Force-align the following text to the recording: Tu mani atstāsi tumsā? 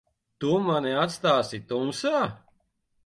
Tu 0.43 0.53
mani 0.69 0.95
atstāsi 1.01 1.59
tumsā? 1.73 2.27